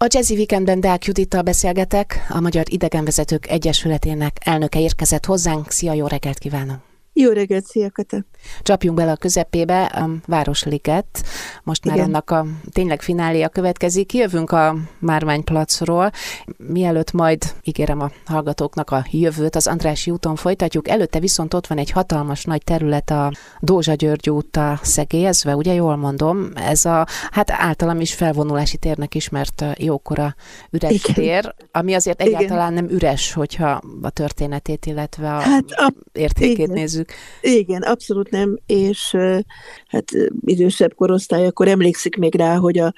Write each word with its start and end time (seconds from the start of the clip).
A 0.00 0.06
Jazzy 0.08 0.34
Weekendben 0.34 0.80
Deák 0.80 1.04
Judittal 1.04 1.42
beszélgetek, 1.42 2.26
a 2.28 2.40
Magyar 2.40 2.64
Idegenvezetők 2.68 3.48
Egyesületének 3.48 4.36
elnöke 4.40 4.80
érkezett 4.80 5.24
hozzánk. 5.24 5.70
Szia, 5.70 5.92
jó 5.92 6.06
reggelt 6.06 6.38
kívánok! 6.38 6.87
Jó 7.20 7.30
reggelt, 7.30 7.64
szia 7.64 7.90
Kata! 7.90 8.24
Csapjunk 8.62 8.96
bele 8.96 9.10
a 9.10 9.16
közepébe, 9.16 9.84
a 9.84 10.10
Városliget. 10.26 11.24
Most 11.62 11.84
már 11.84 11.94
Igen. 11.94 12.06
annak 12.06 12.30
a 12.30 12.46
tényleg 12.72 13.02
finália 13.02 13.48
következik. 13.48 14.14
Jövünk 14.14 14.50
a 14.50 14.76
Márványplacról. 14.98 16.10
Mielőtt 16.56 17.12
majd 17.12 17.54
ígérem 17.62 18.00
a 18.00 18.10
hallgatóknak 18.24 18.90
a 18.90 19.04
jövőt, 19.10 19.56
az 19.56 19.66
Andrási 19.66 20.10
úton 20.10 20.36
folytatjuk. 20.36 20.88
Előtte 20.88 21.20
viszont 21.20 21.54
ott 21.54 21.66
van 21.66 21.78
egy 21.78 21.90
hatalmas 21.90 22.44
nagy 22.44 22.64
terület 22.64 23.10
a 23.10 23.32
Dózsa 23.60 23.94
György 23.94 24.30
úttal 24.30 24.78
szegélyezve, 24.82 25.56
ugye 25.56 25.74
jól 25.74 25.96
mondom? 25.96 26.48
Ez 26.54 26.84
a, 26.84 27.06
hát 27.30 27.50
általam 27.50 28.00
is 28.00 28.14
felvonulási 28.14 28.76
térnek 28.76 29.14
ismert 29.14 29.64
jókora 29.78 30.34
üres 30.70 30.92
Igen. 30.92 31.14
tér, 31.14 31.54
ami 31.72 31.94
azért 31.94 32.22
Igen. 32.22 32.34
egyáltalán 32.34 32.72
nem 32.72 32.88
üres, 32.88 33.32
hogyha 33.32 33.80
a 34.02 34.10
történetét, 34.10 34.86
illetve 34.86 35.34
a 35.34 35.40
hát 35.40 35.64
a, 35.68 35.92
értékét 36.12 36.58
Igen. 36.58 36.70
nézzük. 36.70 37.07
Igen, 37.40 37.82
abszolút 37.82 38.30
nem, 38.30 38.58
és 38.66 39.16
hát 39.86 40.04
idősebb 40.44 40.94
korosztály 40.94 41.46
akkor 41.46 41.68
emlékszik 41.68 42.16
még 42.16 42.34
rá, 42.34 42.56
hogy 42.56 42.78
a 42.78 42.92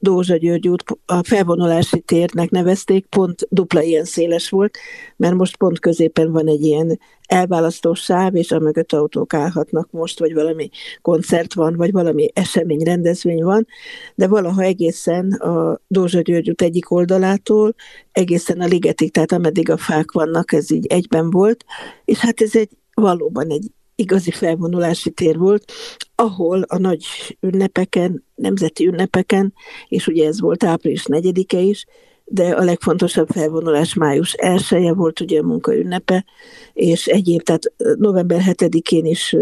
Dózsa 0.00 0.36
György 0.36 0.68
út 0.68 0.84
a 1.06 1.22
felvonulási 1.22 2.00
térnek 2.00 2.50
nevezték, 2.50 3.06
pont 3.06 3.46
dupla 3.50 3.82
ilyen 3.82 4.04
széles 4.04 4.50
volt, 4.50 4.78
mert 5.16 5.34
most 5.34 5.56
pont 5.56 5.78
középen 5.78 6.32
van 6.32 6.48
egy 6.48 6.62
ilyen 6.62 6.98
elválasztó 7.26 7.94
sáv, 7.94 8.34
és 8.34 8.50
amögött 8.50 8.92
autók 8.92 9.34
állhatnak 9.34 9.90
most, 9.90 10.18
vagy 10.18 10.34
valami 10.34 10.68
koncert 11.02 11.54
van, 11.54 11.76
vagy 11.76 11.92
valami 11.92 12.30
esemény, 12.34 12.82
rendezvény 12.82 13.42
van, 13.42 13.66
de 14.14 14.28
valaha 14.28 14.62
egészen 14.62 15.32
a 15.32 15.80
Dózsa 15.86 16.20
György 16.20 16.50
út 16.50 16.62
egyik 16.62 16.90
oldalától 16.90 17.74
egészen 18.12 18.60
a 18.60 18.66
ligetig, 18.66 19.12
tehát 19.12 19.32
ameddig 19.32 19.70
a 19.70 19.76
fák 19.76 20.12
vannak, 20.12 20.52
ez 20.52 20.70
így 20.70 20.86
egyben 20.86 21.30
volt, 21.30 21.64
és 22.04 22.18
hát 22.18 22.40
ez 22.40 22.56
egy 22.56 22.70
valóban 23.00 23.50
egy 23.50 23.70
igazi 23.94 24.30
felvonulási 24.30 25.10
tér 25.10 25.38
volt, 25.38 25.72
ahol 26.14 26.62
a 26.62 26.78
nagy 26.78 27.04
ünnepeken, 27.40 28.24
nemzeti 28.34 28.86
ünnepeken, 28.86 29.54
és 29.88 30.06
ugye 30.06 30.26
ez 30.26 30.40
volt 30.40 30.64
április 30.64 31.04
4-e 31.08 31.58
is, 31.58 31.86
de 32.24 32.44
a 32.44 32.64
legfontosabb 32.64 33.28
felvonulás 33.28 33.94
május 33.94 34.32
1 34.32 34.94
volt 34.94 35.20
ugye 35.20 35.40
a 35.40 35.42
munkaünnepe, 35.42 36.24
és 36.72 37.06
egyéb, 37.06 37.42
tehát 37.42 37.72
november 37.98 38.42
7-én 38.46 39.04
is 39.04 39.36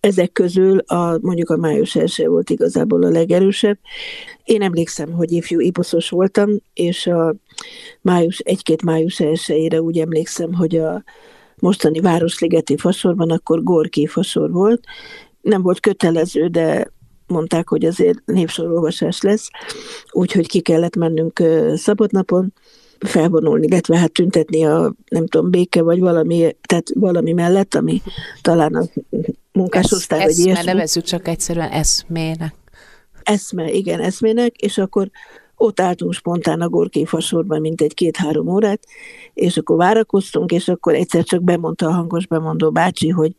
ezek 0.00 0.32
közül 0.32 0.78
a, 0.78 1.18
mondjuk 1.20 1.50
a 1.50 1.56
május 1.56 1.96
1 1.96 2.24
volt 2.26 2.50
igazából 2.50 3.02
a 3.02 3.10
legerősebb. 3.10 3.78
Én 4.44 4.62
emlékszem, 4.62 5.12
hogy 5.12 5.32
ifjú 5.32 5.60
iposzos 5.60 6.08
voltam, 6.08 6.50
és 6.74 7.06
a 7.06 7.34
május, 8.00 8.38
egy-két 8.38 8.82
május 8.82 9.20
1 9.20 9.76
úgy 9.76 9.98
emlékszem, 9.98 10.54
hogy 10.54 10.76
a 10.76 11.04
mostani 11.64 12.00
Városligeti 12.00 12.76
fasorban, 12.76 13.30
akkor 13.30 13.62
Gorki 13.62 14.06
fasor 14.06 14.50
volt. 14.50 14.84
Nem 15.40 15.62
volt 15.62 15.80
kötelező, 15.80 16.46
de 16.46 16.92
mondták, 17.26 17.68
hogy 17.68 17.84
azért 17.84 18.18
népsorolvasás 18.24 19.20
lesz, 19.20 19.50
úgyhogy 20.10 20.48
ki 20.48 20.60
kellett 20.60 20.96
mennünk 20.96 21.42
szabadnapon 21.74 22.52
felvonulni, 22.98 23.66
illetve 23.66 23.98
hát 23.98 24.12
tüntetni 24.12 24.64
a, 24.64 24.94
nem 25.08 25.26
tudom, 25.26 25.50
béke, 25.50 25.82
vagy 25.82 26.00
valami, 26.00 26.56
tehát 26.68 26.86
valami 26.94 27.32
mellett, 27.32 27.74
ami 27.74 28.02
talán 28.42 28.74
a 28.74 28.84
munkásosztály, 29.52 30.24
vagy 30.24 30.38
ilyesmi. 30.38 30.58
Eszme, 30.58 30.72
nevezzük 30.72 31.04
csak 31.04 31.28
egyszerűen 31.28 31.70
eszmének. 31.70 32.54
Eszme, 33.22 33.70
igen, 33.70 34.00
eszmének, 34.00 34.56
és 34.56 34.78
akkor 34.78 35.10
ott 35.64 35.80
álltunk 35.80 36.12
spontán 36.12 36.60
a 36.60 36.88
fasorban, 37.04 37.60
mint 37.60 37.80
egy 37.80 37.94
két-három 37.94 38.48
órát, 38.48 38.80
és 39.34 39.56
akkor 39.56 39.76
várakoztunk, 39.76 40.52
és 40.52 40.68
akkor 40.68 40.94
egyszer 40.94 41.24
csak 41.24 41.42
bemondta 41.42 41.86
a 41.86 41.92
hangos 41.92 42.26
bemondó 42.26 42.70
bácsi, 42.70 43.08
hogy 43.08 43.32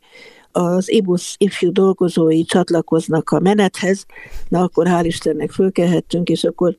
az 0.52 0.90
IBUS 0.90 1.34
ifjú 1.38 1.72
dolgozói 1.72 2.44
csatlakoznak 2.44 3.30
a 3.30 3.40
menethez, 3.40 4.06
na 4.48 4.62
akkor 4.62 4.86
hál' 4.88 5.04
Istennek 5.04 5.50
fölkelhettünk, 5.50 6.28
és 6.28 6.44
akkor 6.44 6.76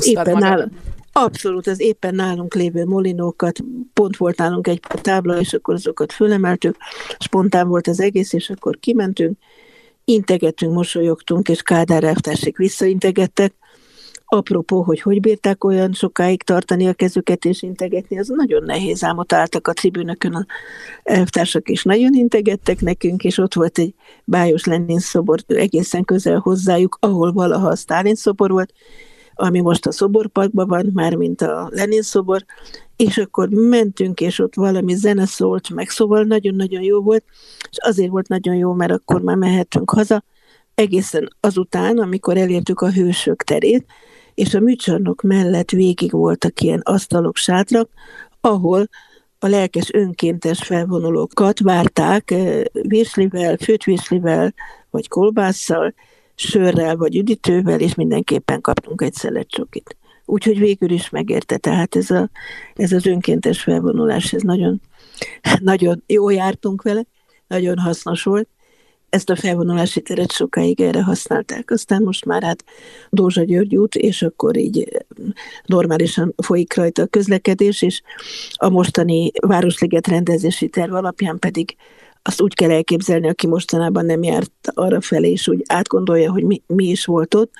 éppen 0.00 0.36
nálunk, 0.38 0.72
Abszolút, 1.12 1.66
az 1.66 1.80
éppen 1.80 2.14
nálunk 2.14 2.54
lévő 2.54 2.84
molinókat, 2.84 3.58
pont 3.92 4.16
volt 4.16 4.36
nálunk 4.36 4.66
egy 4.66 4.80
tábla, 4.80 5.40
és 5.40 5.52
akkor 5.52 5.74
azokat 5.74 6.12
fölemeltük, 6.12 6.76
spontán 7.18 7.68
volt 7.68 7.86
az 7.86 8.00
egész, 8.00 8.32
és 8.32 8.50
akkor 8.50 8.78
kimentünk, 8.80 9.38
integettünk, 10.04 10.72
mosolyogtunk, 10.72 11.48
és 11.48 11.62
Kádár 11.62 12.04
elvtársik 12.04 12.56
visszaintegettek, 12.56 13.54
Apropó, 14.32 14.82
hogy 14.82 15.00
hogy 15.00 15.20
bírták 15.20 15.64
olyan 15.64 15.92
sokáig 15.92 16.42
tartani 16.42 16.88
a 16.88 16.92
kezüket 16.92 17.44
és 17.44 17.62
integetni, 17.62 18.18
az 18.18 18.28
nagyon 18.28 18.62
nehéz, 18.62 19.04
ám 19.04 19.18
ott 19.18 19.32
álltak 19.32 19.68
a 19.68 19.72
tribünökön 19.72 20.34
a 20.34 20.46
elvtársak 21.02 21.68
is 21.68 21.82
nagyon 21.82 22.14
integettek 22.14 22.80
nekünk, 22.80 23.24
és 23.24 23.38
ott 23.38 23.54
volt 23.54 23.78
egy 23.78 23.94
bájos 24.24 24.64
Lenin 24.64 24.98
szobor 24.98 25.38
egészen 25.46 26.04
közel 26.04 26.38
hozzájuk, 26.38 26.96
ahol 27.00 27.32
valaha 27.32 27.68
a 27.68 27.76
Sztálin 27.76 28.14
szobor 28.14 28.50
volt, 28.50 28.72
ami 29.34 29.60
most 29.60 29.86
a 29.86 29.92
szoborparkban 29.92 30.68
van, 30.68 30.90
már 30.94 31.14
mint 31.14 31.42
a 31.42 31.68
Lenin 31.72 32.02
szobor, 32.02 32.44
és 32.96 33.18
akkor 33.18 33.48
mentünk, 33.48 34.20
és 34.20 34.38
ott 34.38 34.54
valami 34.54 34.94
zene 34.94 35.26
szólt 35.26 35.70
meg, 35.70 35.88
szóval 35.88 36.22
nagyon-nagyon 36.22 36.82
jó 36.82 37.00
volt, 37.00 37.24
és 37.70 37.78
azért 37.80 38.10
volt 38.10 38.28
nagyon 38.28 38.54
jó, 38.54 38.72
mert 38.72 38.92
akkor 38.92 39.20
már 39.20 39.36
mehetünk 39.36 39.90
haza, 39.90 40.24
egészen 40.74 41.36
azután, 41.40 41.98
amikor 41.98 42.36
elértük 42.36 42.80
a 42.80 42.92
hősök 42.92 43.42
terét, 43.42 43.86
és 44.34 44.54
a 44.54 44.60
műcsarnok 44.60 45.22
mellett 45.22 45.70
végig 45.70 46.10
voltak 46.10 46.60
ilyen 46.60 46.80
asztalok, 46.84 47.36
sátrak, 47.36 47.90
ahol 48.40 48.88
a 49.38 49.46
lelkes 49.46 49.92
önkéntes 49.92 50.62
felvonulókat 50.62 51.60
várták 51.60 52.30
eh, 52.30 52.62
virslivel, 52.72 53.56
főtt 53.56 53.82
virslivel, 53.82 54.54
vagy 54.90 55.08
kolbásszal, 55.08 55.94
sörrel, 56.34 56.96
vagy 56.96 57.16
üdítővel, 57.16 57.80
és 57.80 57.94
mindenképpen 57.94 58.60
kaptunk 58.60 59.02
egy 59.02 59.14
szelet 59.14 59.48
csokit. 59.48 59.96
Úgyhogy 60.24 60.58
végül 60.58 60.90
is 60.90 61.10
megérte, 61.10 61.56
tehát 61.56 61.96
ez, 61.96 62.10
a, 62.10 62.30
ez 62.74 62.92
az 62.92 63.06
önkéntes 63.06 63.62
felvonulás, 63.62 64.32
ez 64.32 64.42
nagyon, 64.42 64.80
nagyon 65.60 66.02
jó 66.06 66.30
jártunk 66.30 66.82
vele, 66.82 67.04
nagyon 67.46 67.78
hasznos 67.78 68.22
volt, 68.22 68.48
ezt 69.10 69.30
a 69.30 69.36
felvonulási 69.36 70.00
teret 70.00 70.32
sokáig 70.32 70.80
erre 70.80 71.02
használták. 71.02 71.70
Aztán 71.70 72.02
most 72.02 72.24
már 72.24 72.42
hát 72.42 72.64
Dózsa 73.10 73.42
György 73.42 73.76
út, 73.76 73.94
és 73.94 74.22
akkor 74.22 74.56
így 74.56 75.04
normálisan 75.64 76.34
folyik 76.42 76.74
rajta 76.74 77.02
a 77.02 77.06
közlekedés, 77.06 77.82
és 77.82 78.02
a 78.52 78.68
mostani 78.68 79.30
Városliget 79.46 80.06
rendezési 80.06 80.68
terv 80.68 80.94
alapján 80.94 81.38
pedig 81.38 81.76
azt 82.22 82.40
úgy 82.40 82.54
kell 82.54 82.70
elképzelni, 82.70 83.28
aki 83.28 83.46
mostanában 83.46 84.06
nem 84.06 84.22
járt 84.22 84.52
arra 84.74 85.00
felé, 85.00 85.30
és 85.30 85.48
úgy 85.48 85.62
átgondolja, 85.66 86.32
hogy 86.32 86.44
mi, 86.44 86.62
mi 86.66 86.84
is 86.84 87.04
volt 87.04 87.34
ott, 87.34 87.52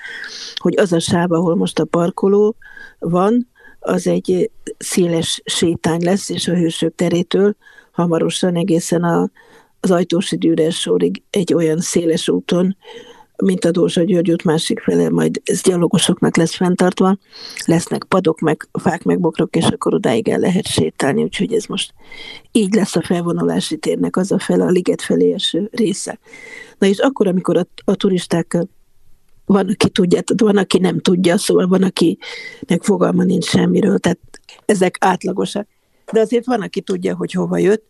hogy 0.57 0.79
az 0.79 0.93
a 0.93 0.99
sáv, 0.99 1.33
ahol 1.33 1.57
most 1.57 1.79
a 1.79 1.85
parkoló 1.85 2.57
van, 2.99 3.49
az 3.81 4.07
egy 4.07 4.51
széles 4.79 5.43
sétány 5.45 6.05
lesz, 6.05 6.29
és 6.29 6.49
a 6.49 6.55
hősök 6.55 6.95
terétől 6.95 7.57
hamarosan 7.91 8.57
egészen 8.57 9.03
a 9.03 9.31
az 9.81 9.91
ajtósi 9.91 10.39
üres 10.47 10.81
sorig 10.81 11.23
egy 11.31 11.55
olyan 11.55 11.81
széles 11.81 12.29
úton, 12.29 12.77
mint 13.37 13.65
a 13.65 13.71
Dózsa 13.71 14.03
György 14.03 14.31
út 14.31 14.45
másik 14.45 14.81
fele, 14.81 15.11
majd 15.11 15.41
ez 15.45 15.63
gyalogosoknak 15.63 16.37
lesz 16.37 16.55
fenntartva, 16.55 17.17
lesznek 17.65 18.05
padok, 18.05 18.41
meg 18.41 18.69
fák, 18.73 19.03
meg 19.03 19.21
bokrok, 19.21 19.57
és 19.57 19.65
akkor 19.65 19.95
odáig 19.95 20.29
el 20.29 20.39
lehet 20.39 20.67
sétálni, 20.67 21.23
úgyhogy 21.23 21.53
ez 21.53 21.65
most 21.65 21.95
így 22.53 22.75
lesz 22.75 22.97
a 22.97 23.03
felvonulási 23.03 23.79
térnek 23.79 24.17
az 24.17 24.33
a 24.33 24.39
fele, 24.39 24.65
a 24.65 24.71
liget 24.71 25.03
felé 25.03 25.33
eső 25.33 25.69
része. 25.73 26.19
Na 26.79 26.87
és 26.87 26.99
akkor, 26.99 27.27
amikor 27.27 27.57
a, 27.57 27.67
a 27.85 27.95
turisták 27.95 28.59
van, 29.45 29.69
aki 29.69 29.89
tudja, 29.89 30.21
van, 30.37 30.57
aki 30.57 30.79
nem 30.79 31.01
tudja, 31.01 31.37
szóval 31.39 31.67
van, 31.67 31.83
akinek 31.83 32.83
fogalma 32.83 33.23
nincs 33.23 33.45
semmiről, 33.45 33.99
tehát 33.99 34.19
ezek 34.65 34.97
átlagosak. 35.01 35.69
De 36.13 36.21
azért 36.21 36.47
van, 36.47 36.61
aki 36.61 36.81
tudja, 36.81 37.17
hogy 37.17 37.33
hova 37.33 37.59
jött, 37.59 37.85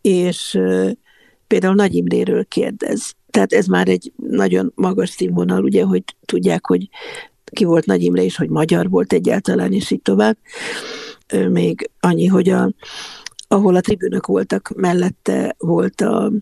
és 0.00 0.58
például 1.46 1.74
Nagy 1.74 1.94
Imréről 1.94 2.44
kérdez. 2.44 3.12
Tehát 3.30 3.52
ez 3.52 3.66
már 3.66 3.88
egy 3.88 4.12
nagyon 4.16 4.72
magas 4.74 5.10
színvonal, 5.10 5.64
ugye, 5.64 5.84
hogy 5.84 6.02
tudják, 6.24 6.66
hogy 6.66 6.88
ki 7.44 7.64
volt 7.64 7.86
Nagy 7.86 8.02
Imre, 8.02 8.22
és 8.22 8.36
hogy 8.36 8.48
magyar 8.48 8.90
volt 8.90 9.12
egyáltalán, 9.12 9.72
és 9.72 9.90
így 9.90 10.02
tovább. 10.02 10.36
Még 11.50 11.90
annyi, 12.00 12.26
hogy 12.26 12.48
a, 12.48 12.72
ahol 13.48 13.74
a 13.74 13.80
tribünök 13.80 14.26
voltak, 14.26 14.72
mellette 14.76 15.54
volt 15.58 16.00
a 16.00 16.32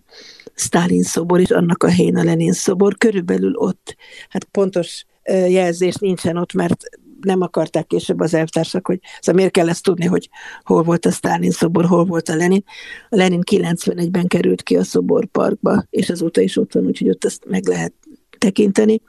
Stalin 0.55 1.03
szobor, 1.03 1.41
és 1.41 1.51
annak 1.51 1.83
a 1.83 1.91
helyén 1.91 2.17
a 2.17 2.25
Lenin 2.25 2.53
szobor. 2.53 2.97
Körülbelül 2.97 3.55
ott, 3.55 3.97
hát 4.29 4.45
pontos 4.45 5.05
jelzés 5.49 5.95
nincsen 5.95 6.37
ott, 6.37 6.53
mert 6.53 6.85
nem 7.25 7.41
akarták 7.41 7.87
később 7.87 8.21
az 8.21 8.35
elvtársak, 8.35 8.87
hogy 8.87 8.99
szóval 9.21 9.35
miért 9.35 9.53
kell 9.53 9.69
ezt 9.69 9.83
tudni, 9.83 10.07
hogy 10.07 10.29
hol 10.63 10.83
volt 10.83 11.07
a 11.07 11.11
Sztálin 11.11 11.51
szobor, 11.51 11.85
hol 11.85 12.05
volt 12.05 12.29
a 12.29 12.37
Lenin. 12.37 12.65
A 13.09 13.17
Lenin 13.17 13.43
91-ben 13.51 14.27
került 14.27 14.63
ki 14.63 14.77
a 14.77 14.85
szoborparkba, 14.85 15.85
és 15.91 16.11
azóta 16.11 16.41
is 16.41 16.57
ott 16.57 16.73
van, 16.73 16.87
úgyhogy 16.87 17.09
ott 17.09 17.25
ezt 17.25 17.45
meg 17.49 17.67
lehet 17.67 17.93
tekinteni. 18.39 19.01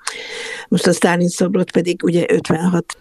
Most 0.68 0.88
a 0.88 0.94
Sztálin 0.94 1.30
szobrot 1.30 1.72
pedig 1.72 2.04
ugye 2.04 2.26
56 2.30 2.98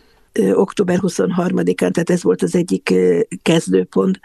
október 0.52 0.98
23-án, 1.02 1.74
tehát 1.76 2.10
ez 2.10 2.22
volt 2.22 2.42
az 2.42 2.54
egyik 2.54 2.94
kezdőpont, 3.42 4.20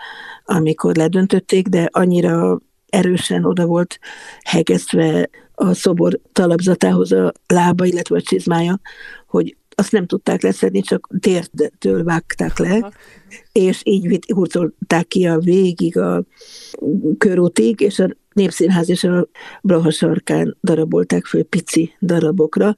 amikor 0.45 0.95
ledöntötték, 0.95 1.68
de 1.68 1.90
annyira 1.92 2.60
erősen 2.90 3.45
oda 3.45 3.66
volt 3.66 4.00
hegesztve 4.44 5.30
a 5.54 5.74
szobor 5.74 6.19
talapzatához 6.31 7.12
a 7.12 7.31
lába, 7.48 7.86
illetve 7.86 8.16
a 8.16 8.22
csizmája, 8.22 8.80
hogy 9.28 9.56
azt 9.79 9.91
nem 9.91 10.06
tudták 10.06 10.41
leszedni, 10.41 10.81
csak 10.81 11.09
tértől 11.19 12.03
vágták 12.03 12.57
le, 12.57 12.74
Aha. 12.74 12.91
és 13.51 13.81
így 13.83 14.19
hurcolták 14.33 15.07
ki 15.07 15.27
a 15.27 15.38
végig 15.38 15.97
a 15.97 16.24
körútig, 17.18 17.79
és 17.81 18.00
a 18.00 18.09
Népszínház 18.38 18.89
és 18.89 19.04
a 19.04 19.28
Blaha 19.62 19.92
sarkán 19.92 20.57
darabolták 20.62 21.25
föl 21.25 21.44
pici 21.44 21.92
darabokra, 22.01 22.75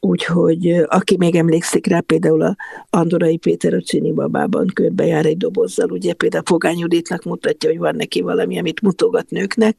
úgyhogy 0.00 0.70
aki 0.86 1.16
még 1.16 1.34
emlékszik 1.34 1.86
rá, 1.86 2.00
például 2.00 2.42
a 2.42 2.56
Andorai 2.90 3.36
Péter 3.36 3.74
a 3.74 3.82
Csini 3.82 4.12
babában 4.12 4.66
körbejár 4.74 5.26
egy 5.26 5.36
dobozzal, 5.36 5.90
ugye 5.90 6.12
például 6.12 6.42
Fogány 6.46 6.78
Juditnak 6.78 7.22
mutatja, 7.22 7.70
hogy 7.70 7.78
van 7.78 7.96
neki 7.96 8.20
valami, 8.20 8.58
amit 8.58 8.80
mutogat 8.80 9.30
nőknek, 9.30 9.76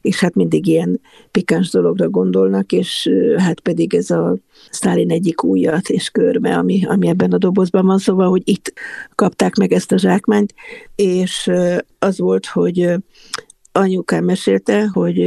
és 0.00 0.20
hát 0.20 0.34
mindig 0.34 0.66
ilyen 0.66 1.00
pikáns 1.30 1.70
dologra 1.70 2.08
gondolnak, 2.08 2.72
és 2.72 3.10
hát 3.36 3.60
pedig 3.60 3.94
ez 3.94 4.10
a 4.10 4.36
Sztálin 4.70 5.10
egyik 5.10 5.44
újat 5.44 5.88
és 5.88 6.08
körme, 6.08 6.56
ami, 6.56 6.84
ami 6.86 7.08
ebben 7.08 7.32
a 7.32 7.38
dobozban 7.38 7.86
van, 7.86 7.98
szóval, 7.98 8.28
hogy 8.28 8.42
itt 8.44 8.72
kapták 9.14 9.54
meg 9.54 9.72
ezt 9.72 9.92
a 9.92 9.98
zsákmányt, 9.98 10.54
és 10.94 11.50
az 11.98 12.18
volt, 12.18 12.46
hogy 12.46 12.96
anyukám 13.76 14.24
mesélte, 14.24 14.88
hogy 14.92 15.18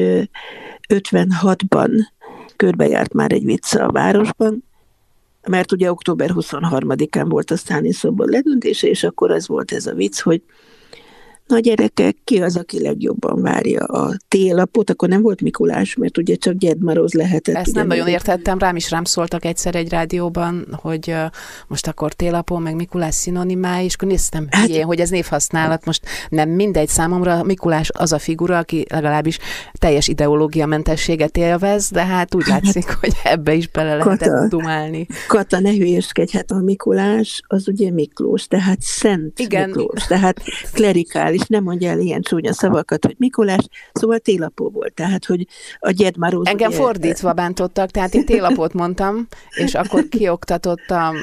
56-ban 0.94 1.92
körbejárt 2.56 3.14
már 3.14 3.32
egy 3.32 3.44
vicc 3.44 3.76
a 3.76 3.92
városban, 3.92 4.64
mert 5.48 5.72
ugye 5.72 5.92
október 5.92 6.30
23-án 6.34 7.26
volt 7.28 7.52
a 7.52 7.58
Sztálin 7.58 7.92
szobor 7.92 8.28
ledöntése, 8.28 8.88
és 8.88 9.04
akkor 9.04 9.32
az 9.32 9.48
volt 9.48 9.72
ez 9.72 9.86
a 9.86 9.94
vicc, 9.94 10.20
hogy 10.20 10.42
Na 11.48 11.60
gyerekek, 11.60 12.16
ki 12.24 12.42
az, 12.42 12.58
aki 12.58 12.82
legjobban 12.82 13.42
várja 13.42 13.84
a 13.84 14.14
télapot? 14.28 14.90
Akkor 14.90 15.10
nem 15.10 15.22
volt 15.22 15.42
Mikulás, 15.42 15.96
mert 15.96 16.18
ugye 16.18 16.36
csak 16.36 16.54
Gyedmaroz 16.54 17.14
lehetett. 17.14 17.56
Ezt 17.56 17.74
nem 17.74 17.88
nagyon 17.88 18.08
értettem, 18.08 18.60
rám 18.60 18.76
is 18.76 18.92
rám 18.92 19.04
szóltak 19.04 19.46
egyszer 19.46 19.76
egy 19.76 19.90
rádióban, 19.90 20.78
hogy 20.82 21.10
uh, 21.10 21.32
most 21.68 21.88
akkor 21.88 22.14
télapó, 22.14 22.58
meg 22.58 22.76
Mikulás 22.76 23.16
szinonimái, 23.16 23.86
és 23.86 23.94
akkor 23.94 24.08
néztem, 24.08 24.48
hát, 24.50 24.68
hülyén, 24.68 24.86
hogy 24.86 25.00
ez 25.00 25.10
névhasználat. 25.10 25.86
Most 25.86 26.06
nem 26.30 26.50
mindegy 26.50 26.88
számomra, 26.88 27.44
Mikulás 27.44 27.90
az 27.94 28.12
a 28.12 28.20
figura, 28.20 28.58
aki 28.58 28.86
legalábbis 28.90 29.40
teljes 29.74 30.08
ideológia 30.08 30.66
mentességet 30.66 31.38
élvez, 31.38 31.90
de 31.90 32.06
hát 32.06 32.36
úgy 32.36 32.50
hát, 32.50 32.64
látszik, 32.64 32.98
hogy 33.00 33.14
ebbe 33.24 33.54
is 33.54 33.68
bele 33.68 33.96
lehetett 33.96 34.30
Kata, 34.30 34.48
dumálni. 34.48 35.08
Kata, 35.28 35.60
ne 35.60 35.72
hülyeskedj, 35.72 36.36
hát 36.38 36.52
a 36.52 36.60
Mikulás 36.60 37.42
az 37.48 37.68
ugye 37.68 37.92
Miklós, 37.92 38.48
tehát 38.48 38.82
Szent 38.82 39.40
Igen. 39.40 39.70
Miklós, 39.70 40.06
tehát 40.08 40.42
klerikál 40.74 41.34
és 41.38 41.48
nem 41.48 41.64
mondja 41.64 41.90
el 41.90 42.00
ilyen 42.00 42.22
csúnya 42.22 42.54
szavakat, 42.54 43.06
hogy 43.06 43.16
Mikulás, 43.18 43.68
szóval 43.94 44.20
télapó 44.20 44.70
volt, 44.70 44.94
tehát, 44.94 45.26
hogy 45.26 45.46
a 45.80 45.92
Gyedmaróz... 45.92 46.48
Engem 46.48 46.70
ugye, 46.70 46.78
fordítva 46.78 47.34
bántottak, 47.34 47.92
tehát 47.92 48.14
én 48.14 48.26
télapót 48.26 48.74
mondtam, 48.74 49.28
és 49.50 49.76
akkor 49.76 50.08
kioktatottam 50.10 51.16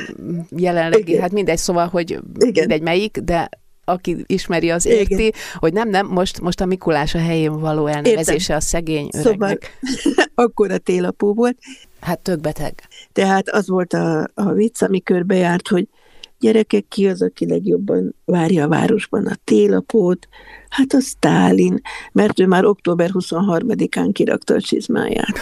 jelenlegi, 0.57 1.11
Igen. 1.11 1.23
hát 1.23 1.33
mindegy, 1.33 1.59
szóval, 1.59 1.87
hogy 1.87 2.11
Igen. 2.11 2.53
mindegy 2.55 2.83
melyik, 2.83 3.19
de 3.19 3.49
aki 3.85 4.25
ismeri, 4.27 4.71
az 4.71 4.87
érti, 4.87 5.15
Igen. 5.15 5.33
hogy 5.55 5.73
nem, 5.73 5.89
nem, 5.89 6.07
most, 6.07 6.41
most 6.41 6.61
a 6.61 6.67
Mikulás 6.67 7.15
a 7.15 7.19
helyén 7.19 7.61
való 7.61 7.87
elnevezése 7.87 8.33
Értem. 8.33 8.57
a 8.57 8.61
szegény 8.61 9.09
öregnek. 9.13 9.79
Szóval 9.81 10.25
akkor 10.45 10.71
a 10.71 10.79
télapó 10.79 11.35
volt. 11.35 11.59
Hát 12.01 12.19
tök 12.21 12.41
beteg. 12.41 12.83
Tehát 13.13 13.49
az 13.49 13.69
volt 13.69 13.93
a, 13.93 14.29
a 14.35 14.53
vicc, 14.53 14.83
ami 14.83 15.03
körbejárt, 15.03 15.69
hogy 15.69 15.89
Gyerekek, 16.45 16.89
ki 16.89 17.09
az, 17.09 17.23
aki 17.23 17.47
legjobban 17.47 18.15
várja 18.25 18.65
a 18.65 18.69
városban 18.69 19.27
a 19.27 19.37
télapót? 19.45 20.29
Hát 20.69 20.93
a 20.93 21.01
Stálin, 21.01 21.81
mert 22.13 22.41
ő 22.41 22.47
már 22.47 22.65
október 22.65 23.11
23-án 23.13 24.11
kirakta 24.13 24.55
a 24.55 24.61
csizmáját. 24.61 25.39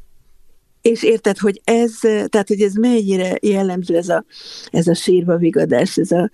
És 0.82 1.02
érted, 1.02 1.38
hogy 1.38 1.60
ez, 1.64 1.98
tehát 2.00 2.48
hogy 2.48 2.60
ez 2.60 2.74
mennyire 2.74 3.38
jellemző 3.42 3.96
ez 3.96 4.08
a, 4.08 4.24
ez 4.70 4.86
a 4.86 4.94
sírva 4.94 5.36
vigadás, 5.36 5.96
ez 5.96 6.10
a 6.10 6.30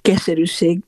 keserűség 0.00 0.82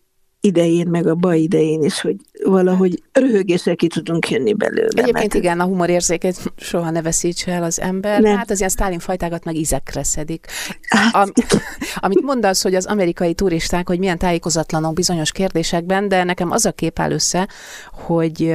idején, 0.44 0.86
meg 0.86 1.06
a 1.06 1.14
baj 1.14 1.38
idején 1.38 1.82
is, 1.82 2.00
hogy 2.00 2.16
valahogy 2.44 3.02
röhögésre 3.12 3.74
ki 3.74 3.86
tudunk 3.86 4.30
jönni 4.30 4.52
belőle. 4.52 4.88
Egyébként 4.88 5.14
mert... 5.14 5.34
igen, 5.34 5.60
a 5.60 5.64
humorérzéket 5.64 6.52
soha 6.56 6.90
ne 6.90 7.02
veszítse 7.02 7.52
el 7.52 7.62
az 7.62 7.80
ember. 7.80 8.20
Nem. 8.20 8.36
Hát 8.36 8.50
az 8.50 8.58
ilyen 8.58 8.70
Stalin 8.70 8.98
fajtákat 8.98 9.44
meg 9.44 9.56
ízekre 9.56 10.02
szedik. 10.02 10.46
Hát. 10.88 11.14
Am, 11.14 11.32
amit 12.06 12.22
mondasz, 12.22 12.62
hogy 12.62 12.74
az 12.74 12.86
amerikai 12.86 13.34
turisták, 13.34 13.88
hogy 13.88 13.98
milyen 13.98 14.18
tájékozatlanok 14.18 14.94
bizonyos 14.94 15.32
kérdésekben, 15.32 16.08
de 16.08 16.24
nekem 16.24 16.50
az 16.50 16.66
a 16.66 16.72
kép 16.72 16.98
áll 16.98 17.10
össze, 17.10 17.48
hogy 17.92 18.54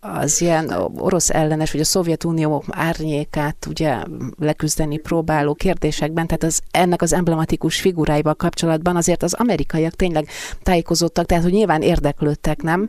az 0.00 0.40
ilyen 0.40 0.70
orosz 0.96 1.30
ellenes, 1.30 1.72
vagy 1.72 1.80
a 1.80 1.84
Szovjetunió 1.84 2.64
árnyékát 2.68 3.66
ugye 3.68 4.02
leküzdeni 4.38 4.98
próbáló 4.98 5.54
kérdésekben, 5.54 6.26
tehát 6.26 6.42
az, 6.42 6.60
ennek 6.70 7.02
az 7.02 7.12
emblematikus 7.12 7.80
figuráival 7.80 8.34
kapcsolatban 8.34 8.96
azért 8.96 9.22
az 9.22 9.34
amerikaiak 9.34 9.94
tényleg 9.94 10.28
tájékozottak, 10.62 11.26
tehát 11.26 11.44
hogy 11.44 11.52
nyilván 11.52 11.82
érdeklődtek, 11.82 12.62
nem? 12.62 12.88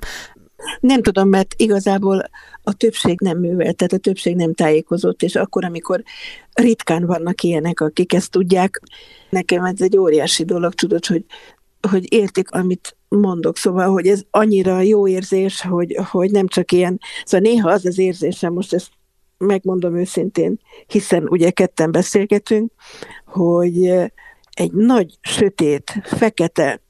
Nem 0.80 1.02
tudom, 1.02 1.30
mert 1.30 1.54
igazából 1.58 2.30
a 2.64 2.74
többség 2.74 3.20
nem 3.20 3.38
művelt, 3.38 3.76
tehát 3.76 3.94
a 3.94 3.98
többség 3.98 4.36
nem 4.36 4.54
tájékozott, 4.54 5.22
és 5.22 5.36
akkor, 5.36 5.66
amikor 5.66 6.04
ritkán 6.54 7.06
vannak 7.06 7.44
ilyenek, 7.44 7.80
akik 7.80 8.14
ezt 8.14 8.32
tudják, 8.32 8.82
nekem 9.30 9.64
ez 9.64 9.82
egy 9.82 9.98
óriási 9.98 10.46
dolog, 10.46 10.74
tudod, 10.74 11.06
hogy 11.06 11.26
hogy 11.90 12.14
értik, 12.14 12.52
amit 12.52 12.98
mondok, 13.08 13.58
szóval, 13.58 13.92
hogy 13.92 14.08
ez 14.08 14.22
annyira 14.30 14.80
jó 14.80 15.08
érzés, 15.08 15.62
hogy, 15.62 15.98
hogy 16.12 16.32
nem 16.32 16.48
csak 16.48 16.72
ilyen, 16.72 17.00
szóval 17.26 17.50
néha 17.50 17.70
az 17.70 17.86
az 17.86 17.98
érzésem, 17.98 18.54
most 18.54 18.74
ezt 18.74 18.92
megmondom 19.38 19.98
őszintén, 19.98 20.60
hiszen 20.88 21.28
ugye 21.28 21.50
ketten 21.50 21.92
beszélgetünk, 21.92 22.72
hogy 23.26 23.86
egy 24.52 24.72
nagy, 24.72 25.18
sötét, 25.22 26.02
fekete 26.04 26.82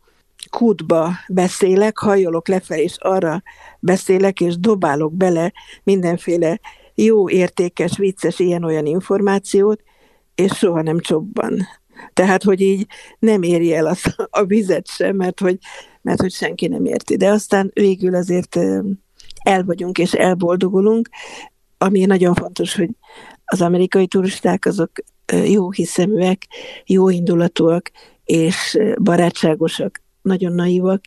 kútba 0.49 1.11
beszélek, 1.27 1.97
hajolok 1.97 2.47
lefelé, 2.47 2.83
és 2.83 2.95
arra 2.97 3.43
beszélek, 3.79 4.41
és 4.41 4.57
dobálok 4.57 5.13
bele 5.13 5.53
mindenféle 5.83 6.59
jó, 6.95 7.29
értékes, 7.29 7.97
vicces, 7.97 8.39
ilyen-olyan 8.39 8.85
információt, 8.85 9.83
és 10.35 10.51
soha 10.51 10.81
nem 10.81 10.99
csobban. 10.99 11.67
Tehát, 12.13 12.43
hogy 12.43 12.61
így 12.61 12.87
nem 13.19 13.43
éri 13.43 13.73
el 13.73 13.85
az, 13.85 14.15
a 14.29 14.43
vizet 14.43 14.87
sem, 14.87 15.15
mert 15.15 15.39
hogy, 15.39 15.57
mert 16.01 16.21
hogy 16.21 16.31
senki 16.31 16.67
nem 16.67 16.85
érti. 16.85 17.17
De 17.17 17.29
aztán 17.29 17.71
végül 17.73 18.15
azért 18.15 18.59
el 19.43 19.63
vagyunk 19.63 19.97
és 19.97 20.13
elboldogulunk, 20.13 21.09
ami 21.77 22.05
nagyon 22.05 22.33
fontos, 22.33 22.75
hogy 22.75 22.89
az 23.45 23.61
amerikai 23.61 24.07
turisták 24.07 24.65
azok 24.65 24.91
jó 25.45 25.71
hiszeműek, 25.71 26.47
jó 26.85 27.09
indulatúak, 27.09 27.91
és 28.23 28.77
barátságosak, 29.01 30.03
nagyon 30.21 30.53
naivak, 30.53 31.01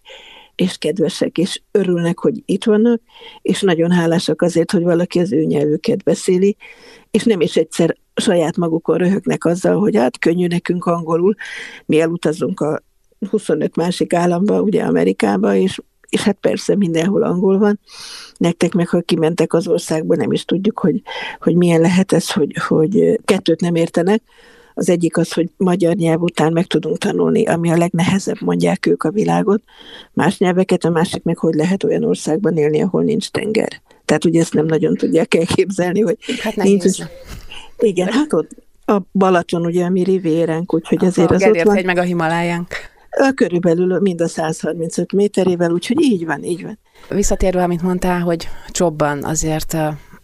és 0.55 0.79
kedvesek, 0.79 1.39
és 1.39 1.63
örülnek, 1.71 2.19
hogy 2.19 2.43
itt 2.45 2.65
vannak, 2.65 3.01
és 3.43 3.61
nagyon 3.61 3.91
hálásak 3.91 4.43
azért, 4.43 4.71
hogy 4.71 4.83
valaki 4.83 5.21
az 5.21 5.33
ő 5.33 5.43
nyelvüket 5.45 6.03
beszéli, 6.03 6.57
és 7.11 7.25
nem 7.25 7.41
is 7.41 7.57
egyszer 7.57 7.97
saját 8.15 8.57
magukon 8.57 8.97
röhögnek 8.97 9.45
azzal, 9.45 9.79
hogy 9.79 9.97
hát 9.97 10.19
könnyű 10.19 10.47
nekünk 10.47 10.85
angolul, 10.85 11.35
mi 11.87 12.01
elutazunk 12.01 12.61
a 12.61 12.83
25 13.31 13.77
másik 13.77 14.13
államba, 14.13 14.61
ugye 14.61 14.83
Amerikába, 14.83 15.55
és, 15.55 15.81
és 16.09 16.23
hát 16.23 16.37
persze 16.41 16.77
mindenhol 16.77 17.23
angol 17.23 17.59
van. 17.59 17.81
Nektek 18.37 18.73
meg, 18.73 18.89
ha 18.89 19.01
kimentek 19.01 19.53
az 19.53 19.69
országba, 19.69 20.17
nem 20.17 20.33
is 20.33 20.45
tudjuk, 20.45 20.79
hogy, 20.79 21.03
hogy 21.41 21.55
milyen 21.55 21.81
lehet 21.81 22.13
ez, 22.13 22.31
hogy, 22.31 22.57
hogy 22.69 23.21
kettőt 23.25 23.61
nem 23.61 23.75
értenek. 23.75 24.23
Az 24.75 24.89
egyik 24.89 25.17
az, 25.17 25.33
hogy 25.33 25.51
magyar 25.57 25.95
nyelv 25.95 26.23
után 26.23 26.53
meg 26.53 26.67
tudunk 26.67 26.99
tanulni, 26.99 27.47
ami 27.47 27.71
a 27.71 27.77
legnehezebb, 27.77 28.41
mondják 28.41 28.87
ők 28.87 29.03
a 29.03 29.11
világot, 29.11 29.63
más 30.13 30.39
nyelveket, 30.39 30.85
a 30.85 30.91
másik 30.91 31.23
meg, 31.23 31.39
hogy 31.39 31.55
lehet 31.55 31.85
olyan 31.85 32.05
országban 32.05 32.57
élni, 32.57 32.83
ahol 32.83 33.03
nincs 33.03 33.31
tenger. 33.31 33.81
Tehát 34.05 34.25
ugye 34.25 34.41
ezt 34.41 34.55
nem 34.55 34.67
nagyon 34.67 34.97
tudják 34.97 35.35
elképzelni, 35.35 36.01
hogy 36.01 36.17
hát 36.41 36.57
nincs, 36.57 36.85
igen, 37.83 38.09
hát 38.09 38.33
ott 38.33 38.51
a 38.85 39.01
Balaton 39.13 39.67
ugye 39.67 39.85
a 39.85 39.89
mi 39.89 40.03
rivéránk, 40.03 40.75
úgyhogy 40.75 41.05
azért 41.05 41.31
az 41.31 41.43
ott 41.43 41.63
van. 41.63 41.83
meg 41.85 41.99
a 41.99 42.03
Himalájánk. 42.03 42.69
Körülbelül 43.35 44.01
mind 44.01 44.21
a 44.21 44.29
135 44.29 45.13
méterével, 45.13 45.71
úgyhogy 45.71 46.01
így 46.01 46.27
van, 46.27 46.43
így 46.43 46.63
van. 46.63 46.79
Visszatérve, 47.09 47.63
amit 47.63 47.83
mondtál, 47.83 48.21
hogy 48.21 48.49
csobban, 48.69 49.25
azért 49.25 49.77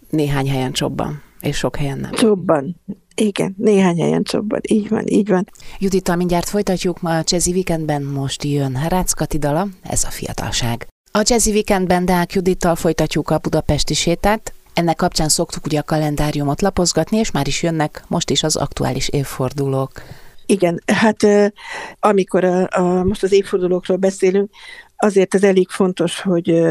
néhány 0.09 0.49
helyen 0.49 0.71
csobban, 0.71 1.21
és 1.41 1.57
sok 1.57 1.75
helyen 1.75 1.97
nem. 1.97 2.11
Csobban, 2.11 2.81
igen, 3.15 3.55
néhány 3.57 4.01
helyen 4.01 4.23
csobban, 4.23 4.59
így 4.69 4.89
van, 4.89 5.07
így 5.07 5.27
van. 5.27 5.45
Judita, 5.79 6.15
mindjárt 6.15 6.49
folytatjuk, 6.49 7.01
ma 7.01 7.17
a 7.17 7.23
Jazzy 7.25 7.51
Weekendben 7.51 8.03
most 8.03 8.43
jön 8.43 8.77
Rácz 8.87 9.13
Kati 9.13 9.37
dala, 9.37 9.67
ez 9.83 10.03
a 10.03 10.09
fiatalság. 10.09 10.87
A 11.11 11.21
Jazzy 11.23 11.51
Weekendben 11.51 12.05
Deák 12.05 12.33
Judittal 12.33 12.75
folytatjuk 12.75 13.29
a 13.29 13.37
budapesti 13.37 13.93
sétát, 13.93 14.53
ennek 14.79 14.95
kapcsán 14.95 15.29
szoktuk 15.29 15.65
ugye 15.65 15.79
a 15.79 15.83
kalendáriumot 15.83 16.61
lapozgatni, 16.61 17.17
és 17.17 17.31
már 17.31 17.47
is 17.47 17.63
jönnek 17.63 18.03
most 18.07 18.29
is 18.29 18.43
az 18.43 18.55
aktuális 18.55 19.09
évfordulók. 19.09 19.91
Igen, 20.45 20.81
hát 20.85 21.51
amikor 21.99 22.43
a, 22.43 22.67
a, 22.69 23.03
most 23.03 23.23
az 23.23 23.31
évfordulókról 23.31 23.97
beszélünk, 23.97 24.51
azért 24.97 25.35
ez 25.35 25.43
elég 25.43 25.69
fontos, 25.69 26.21
hogy 26.21 26.61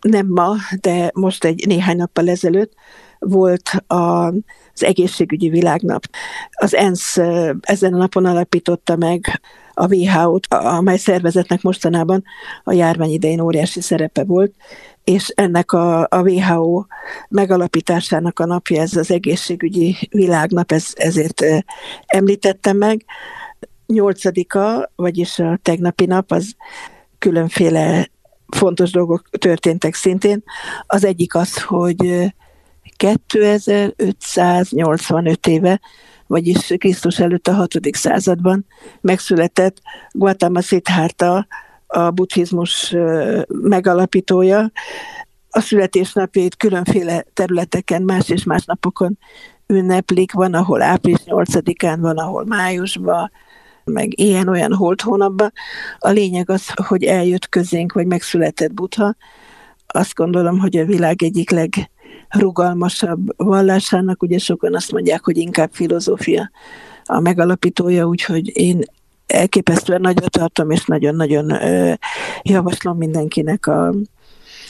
nem 0.00 0.26
ma, 0.26 0.54
de 0.80 1.10
most 1.14 1.44
egy 1.44 1.66
néhány 1.66 1.96
nappal 1.96 2.28
ezelőtt 2.28 2.72
volt 3.18 3.70
a, 3.86 4.26
az 4.74 4.84
egészségügyi 4.84 5.48
világnap. 5.48 6.02
Az 6.50 6.74
ENSZ 6.74 7.16
ezen 7.60 7.94
a 7.94 7.96
napon 7.96 8.24
alapította 8.24 8.96
meg 8.96 9.40
a 9.74 9.94
WHO-t, 9.94 10.46
amely 10.54 10.96
szervezetnek 10.96 11.62
mostanában 11.62 12.24
a 12.64 12.72
járvány 12.72 13.10
idején 13.10 13.40
óriási 13.40 13.80
szerepe 13.80 14.24
volt, 14.24 14.54
és 15.06 15.28
ennek 15.28 15.72
a, 15.72 16.00
a 16.00 16.22
WHO 16.22 16.84
megalapításának 17.28 18.38
a 18.38 18.46
napja, 18.46 18.80
ez 18.80 18.96
az 18.96 19.10
egészségügyi 19.10 19.96
világnap, 20.10 20.72
ez, 20.72 20.92
ezért 20.94 21.44
említettem 22.06 22.76
meg. 22.76 23.04
Nyolcadika, 23.86 24.92
vagyis 24.96 25.38
a 25.38 25.58
tegnapi 25.62 26.06
nap, 26.06 26.32
az 26.32 26.54
különféle 27.18 28.10
fontos 28.46 28.90
dolgok 28.90 29.28
történtek 29.38 29.94
szintén. 29.94 30.42
Az 30.86 31.04
egyik 31.04 31.34
az, 31.34 31.62
hogy 31.62 32.32
2585 32.96 35.46
éve, 35.46 35.80
vagyis 36.26 36.74
Krisztus 36.78 37.18
előtt 37.18 37.48
a 37.48 37.52
6. 37.52 37.74
században 37.90 38.66
megszületett 39.00 39.76
Gautama 40.10 40.60
Siddhartha, 40.60 41.46
a 41.86 42.10
buddhizmus 42.10 42.94
megalapítója. 43.48 44.70
A 45.50 45.60
születésnapjait 45.60 46.56
különféle 46.56 47.24
területeken, 47.32 48.02
más 48.02 48.28
és 48.28 48.44
más 48.44 48.64
napokon 48.64 49.18
ünneplik. 49.66 50.32
Van, 50.32 50.54
ahol 50.54 50.82
április 50.82 51.22
8-án, 51.26 51.96
van, 52.00 52.16
ahol 52.16 52.44
májusban, 52.44 53.30
meg 53.84 54.20
ilyen-olyan 54.20 54.74
holt 54.74 55.00
hónapban. 55.00 55.52
A 55.98 56.08
lényeg 56.08 56.50
az, 56.50 56.70
hogy 56.86 57.04
eljött 57.04 57.48
közénk, 57.48 57.92
vagy 57.92 58.06
megszületett 58.06 58.74
Buddha. 58.74 59.16
Azt 59.86 60.14
gondolom, 60.14 60.58
hogy 60.58 60.76
a 60.76 60.84
világ 60.84 61.22
egyik 61.22 61.50
legrugalmasabb 61.50 63.34
vallásának, 63.36 64.22
ugye 64.22 64.38
sokan 64.38 64.74
azt 64.74 64.92
mondják, 64.92 65.24
hogy 65.24 65.36
inkább 65.36 65.70
filozófia 65.72 66.50
a 67.04 67.20
megalapítója, 67.20 68.06
úgyhogy 68.06 68.56
én 68.56 68.82
elképesztően 69.36 70.00
nagyra 70.00 70.28
tartom, 70.28 70.70
és 70.70 70.84
nagyon-nagyon 70.84 71.52
javaslom 72.42 72.96
mindenkinek 72.96 73.66
a, 73.66 73.94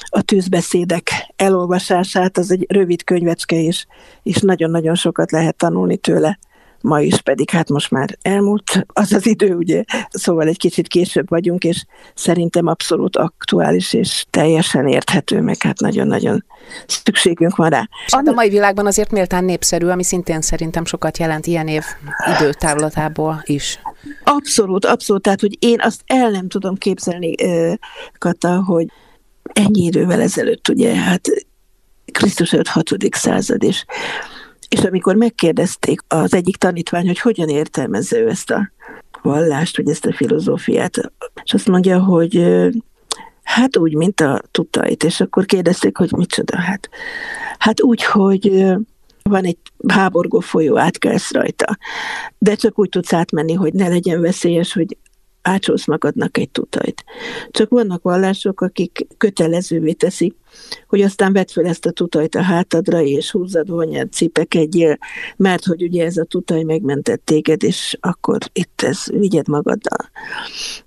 a 0.09 0.23
tűzbeszédek 0.23 1.11
elolvasását. 1.37 2.39
Az 2.39 2.51
egy 2.51 2.67
rövid 2.69 3.05
könyvecske, 3.05 3.57
és, 3.57 3.87
és 4.23 4.41
nagyon-nagyon 4.41 4.95
sokat 4.95 5.31
lehet 5.31 5.57
tanulni 5.57 5.97
tőle 5.97 6.39
ma 6.87 7.01
is 7.01 7.21
pedig 7.21 7.51
hát 7.51 7.69
most 7.69 7.91
már 7.91 8.17
elmúlt 8.23 8.87
az 8.87 9.13
az 9.13 9.27
idő, 9.27 9.55
ugye, 9.55 9.85
szóval 10.11 10.47
egy 10.47 10.59
kicsit 10.59 10.89
később 10.89 11.29
vagyunk, 11.29 11.65
és 11.65 11.85
szerintem 12.15 12.67
abszolút 12.67 13.17
aktuális 13.17 13.93
és 13.93 14.27
teljesen 14.31 14.87
érthető, 14.87 15.41
meg 15.41 15.63
hát 15.63 15.81
nagyon-nagyon 15.81 16.45
szükségünk 16.87 17.57
van 17.57 17.71
rá. 17.71 17.89
Hát 18.07 18.29
a 18.29 18.33
mai 18.33 18.49
világban 18.49 18.87
azért 18.87 19.11
méltán 19.11 19.45
népszerű, 19.45 19.87
ami 19.87 20.05
szintén 20.05 20.41
szerintem 20.41 20.85
sokat 20.85 21.19
jelent 21.19 21.47
ilyen 21.47 21.69
év 21.69 21.85
időtávlatából 22.39 23.43
is. 23.45 23.81
Abszolút, 24.25 24.85
abszolút, 24.85 25.23
tehát 25.23 25.41
hogy 25.41 25.57
én 25.59 25.81
azt 25.81 26.01
el 26.07 26.31
nem 26.31 26.49
tudom 26.49 26.75
képzelni, 26.75 27.35
Kata, 28.19 28.63
hogy 28.63 28.87
ennyi 29.43 29.85
idővel 29.85 30.21
ezelőtt, 30.21 30.69
ugye, 30.69 30.95
hát 30.95 31.29
Krisztus 32.13 32.53
5. 32.53 32.69
6. 32.69 32.91
század, 33.11 33.63
és 33.63 33.85
és 34.69 34.81
amikor 34.81 35.15
megkérdezték 35.15 36.01
az 36.09 36.35
egyik 36.35 36.57
tanítvány, 36.57 37.07
hogy 37.07 37.19
hogyan 37.19 37.49
értelmezze 37.49 38.19
ő 38.19 38.29
ezt 38.29 38.51
a 38.51 38.71
vallást, 39.23 39.77
vagy 39.77 39.89
ezt 39.89 40.07
a 40.07 40.13
filozófiát, 40.13 41.13
és 41.45 41.55
azt 41.55 41.69
mondja, 41.69 42.03
hogy 42.03 42.47
hát 43.43 43.77
úgy, 43.77 43.95
mint 43.95 44.21
a 44.21 44.43
tutajt, 44.51 45.05
és 45.05 45.21
akkor 45.21 45.45
kérdezték, 45.45 45.97
hogy 45.97 46.13
micsoda, 46.13 46.57
hát, 46.57 46.89
hát 47.59 47.83
úgy, 47.83 48.05
hogy 48.05 48.65
van 49.28 49.45
egy 49.45 49.59
háborgó 49.88 50.38
folyó, 50.38 50.78
átkelsz 50.78 51.33
rajta, 51.33 51.78
de 52.38 52.54
csak 52.54 52.78
úgy 52.78 52.88
tudsz 52.88 53.12
átmenni, 53.12 53.52
hogy 53.52 53.73
ne 53.73 53.88
legyen 53.88 54.21
veszélyes, 54.21 54.73
hogy 54.73 54.97
ácsolsz 55.47 55.87
magadnak 55.87 56.38
egy 56.38 56.50
tutajt. 56.50 57.04
Csak 57.50 57.71
vannak 57.71 58.02
vallások, 58.02 58.61
akik 58.61 59.06
kötelezővé 59.16 59.92
teszik, 59.92 60.35
hogy 60.87 61.02
aztán 61.02 61.33
vedd 61.33 61.47
fel 61.52 61.64
ezt 61.64 61.87
a 61.87 61.90
tutajt 61.90 62.35
a 62.35 62.42
hátadra, 62.42 63.00
és 63.00 63.30
húzzad, 63.30 63.68
vonjad, 63.68 64.12
cipekedjél, 64.12 64.99
mert 65.37 65.64
hogy 65.64 65.83
ugye 65.83 66.04
ez 66.04 66.16
a 66.16 66.25
tutaj 66.25 66.62
megmentett 66.62 67.25
téged, 67.25 67.62
és 67.62 67.97
akkor 68.00 68.38
itt 68.52 68.83
ez 68.83 69.04
vigyed 69.06 69.49
magaddal. 69.49 70.11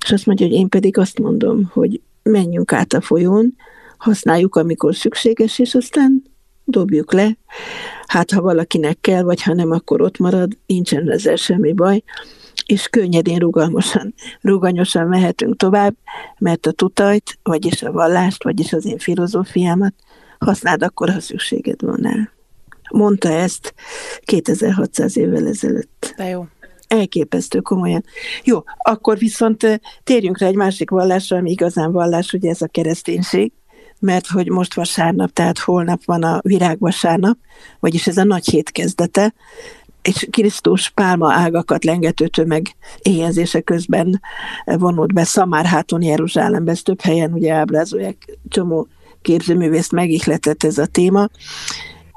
És 0.03 0.11
azt 0.11 0.25
mondja, 0.25 0.45
hogy 0.45 0.55
én 0.55 0.69
pedig 0.69 0.97
azt 0.97 1.19
mondom, 1.19 1.69
hogy 1.73 2.01
menjünk 2.23 2.73
át 2.73 2.93
a 2.93 3.01
folyón, 3.01 3.55
használjuk, 3.97 4.55
amikor 4.55 4.95
szükséges, 4.95 5.59
és 5.59 5.75
aztán 5.75 6.23
dobjuk 6.69 7.13
le. 7.13 7.37
Hát, 8.05 8.31
ha 8.31 8.41
valakinek 8.41 8.97
kell, 9.01 9.23
vagy 9.23 9.41
ha 9.41 9.53
nem, 9.53 9.71
akkor 9.71 10.01
ott 10.01 10.17
marad, 10.17 10.57
nincsen 10.65 11.11
ezzel 11.11 11.35
semmi 11.35 11.73
baj 11.73 12.03
és 12.69 12.87
könnyedén, 12.87 13.37
rugalmasan, 13.37 14.13
ruganyosan 14.41 15.07
mehetünk 15.07 15.57
tovább, 15.57 15.95
mert 16.37 16.65
a 16.65 16.71
tutajt, 16.71 17.39
vagyis 17.43 17.83
a 17.83 17.91
vallást, 17.91 18.43
vagyis 18.43 18.73
az 18.73 18.85
én 18.85 18.97
filozófiámat 18.97 19.93
használd 20.39 20.83
akkor, 20.83 21.09
ha 21.09 21.19
szükséged 21.19 21.81
van 21.81 21.99
rá. 22.01 22.31
Mondta 22.91 23.29
ezt 23.29 23.73
2600 24.21 25.17
évvel 25.17 25.47
ezelőtt. 25.47 26.13
De 26.17 26.25
jó. 26.25 26.45
Elképesztő 26.87 27.59
komolyan. 27.59 28.03
Jó, 28.43 28.63
akkor 28.77 29.17
viszont 29.17 29.81
térjünk 30.03 30.39
rá 30.39 30.47
egy 30.47 30.55
másik 30.55 30.89
vallásra, 30.89 31.37
ami 31.37 31.51
igazán 31.51 31.91
vallás, 31.91 32.33
ugye 32.33 32.49
ez 32.49 32.61
a 32.61 32.67
kereszténység, 32.67 33.51
mert 33.99 34.27
hogy 34.27 34.49
most 34.49 34.73
vasárnap, 34.73 35.31
tehát 35.33 35.57
holnap 35.57 36.05
van 36.05 36.23
a 36.23 36.39
virágvasárnap, 36.43 37.37
vagyis 37.79 38.07
ez 38.07 38.17
a 38.17 38.23
nagy 38.23 38.45
hét 38.45 38.71
kezdete, 38.71 39.33
és 40.01 40.27
Krisztus 40.31 40.89
pálma 40.89 41.33
ágakat 41.33 41.83
lengető 41.83 42.27
tömeg 42.27 42.75
éhezése 43.01 43.61
közben 43.61 44.21
vonult 44.65 45.13
be 45.13 45.23
Szamárháton 45.23 46.01
Jeruzsálembe, 46.01 46.71
ezt 46.71 46.83
több 46.83 47.01
helyen 47.01 47.33
ugye 47.33 47.53
ábrázolják, 47.53 48.37
csomó 48.49 48.87
képzőművészt 49.21 49.91
megihletett 49.91 50.63
ez 50.63 50.77
a 50.77 50.85
téma. 50.85 51.29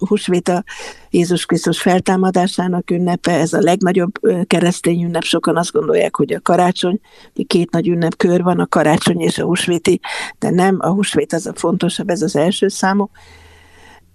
Húsvét 0.08 0.48
a 0.48 0.64
Jézus 1.10 1.46
Krisztus 1.46 1.80
feltámadásának 1.80 2.90
ünnepe, 2.90 3.32
ez 3.32 3.52
a 3.52 3.60
legnagyobb 3.60 4.12
keresztény 4.46 5.02
ünnep, 5.02 5.22
sokan 5.22 5.56
azt 5.56 5.72
gondolják, 5.72 6.16
hogy 6.16 6.32
a 6.32 6.40
karácsony, 6.40 7.00
két 7.46 7.70
nagy 7.70 7.88
ünnepkör 7.88 8.42
van, 8.42 8.60
a 8.60 8.66
karácsony 8.66 9.20
és 9.20 9.38
a 9.38 9.44
húsvéti, 9.44 10.00
de 10.38 10.50
nem, 10.50 10.76
a 10.80 10.88
húsvét 10.88 11.32
az 11.32 11.46
a 11.46 11.52
fontosabb, 11.54 12.10
ez 12.10 12.22
az 12.22 12.36
első 12.36 12.68
számú, 12.68 13.10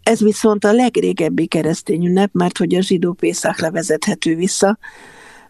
ez 0.04 0.20
viszont 0.20 0.66
a 0.66 0.72
legrégebbi 0.72 1.48
keresztény 1.48 2.06
ünnep, 2.06 2.30
mert 2.34 2.58
hogy 2.58 2.76
a 2.76 2.82
zsidó 2.82 3.14
Pészak 3.14 3.60
levezethető 3.60 4.36
vissza, 4.36 4.78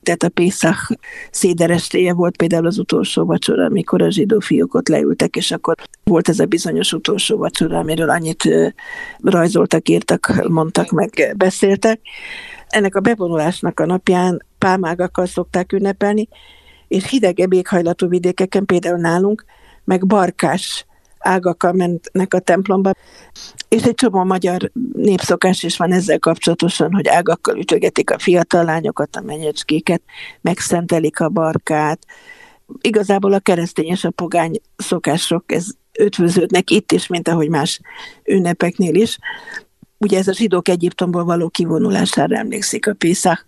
tehát 0.07 0.23
a 0.23 0.29
Pészak 0.29 0.77
széderestéje 1.31 2.13
volt 2.13 2.37
például 2.37 2.65
az 2.65 2.77
utolsó 2.77 3.25
vacsora, 3.25 3.65
amikor 3.65 4.01
a 4.01 4.11
zsidó 4.11 4.39
fiúk 4.39 4.73
ott 4.73 4.87
leültek, 4.87 5.35
és 5.35 5.51
akkor 5.51 5.75
volt 6.03 6.29
ez 6.29 6.39
a 6.39 6.45
bizonyos 6.45 6.93
utolsó 6.93 7.37
vacsora, 7.37 7.77
amiről 7.77 8.09
annyit 8.09 8.43
rajzoltak, 9.23 9.89
írtak, 9.89 10.47
mondtak, 10.47 10.89
meg 10.89 11.33
beszéltek. 11.37 11.99
Ennek 12.67 12.95
a 12.95 12.99
bevonulásnak 12.99 13.79
a 13.79 13.85
napján 13.85 14.45
pálmágakkal 14.57 15.25
szokták 15.25 15.71
ünnepelni, 15.71 16.27
és 16.87 17.09
hidegebb 17.09 17.53
éghajlatú 17.53 18.07
vidékeken, 18.07 18.65
például 18.65 18.97
nálunk, 18.97 19.45
meg 19.83 20.05
barkás 20.05 20.85
ágakkal 21.27 21.71
mennek 21.71 22.33
a 22.33 22.39
templomba, 22.39 22.91
és 23.67 23.83
egy 23.83 23.95
csomó 23.95 24.23
magyar 24.23 24.71
népszokás 24.93 25.63
is 25.63 25.77
van 25.77 25.91
ezzel 25.91 26.19
kapcsolatosan, 26.19 26.93
hogy 26.93 27.07
ágakkal 27.07 27.57
ütögetik 27.57 28.11
a 28.11 28.19
fiatal 28.19 28.63
lányokat, 28.63 29.15
a 29.15 29.21
menyecskéket, 29.21 30.01
megszentelik 30.41 31.19
a 31.19 31.29
barkát. 31.29 31.99
Igazából 32.81 33.33
a 33.33 33.39
keresztény 33.39 33.87
és 33.87 34.03
a 34.03 34.09
pogány 34.09 34.61
szokások, 34.75 35.51
ez 35.51 35.67
ötvöződnek 35.97 36.69
itt 36.69 36.91
is, 36.91 37.07
mint 37.07 37.27
ahogy 37.27 37.49
más 37.49 37.79
ünnepeknél 38.23 38.95
is. 38.95 39.17
Ugye 39.97 40.17
ez 40.17 40.27
a 40.27 40.33
zsidók 40.33 40.67
Egyiptomból 40.67 41.23
való 41.23 41.49
kivonulására 41.49 42.37
emlékszik 42.37 42.87
a 42.87 42.93
Pészak, 42.93 43.45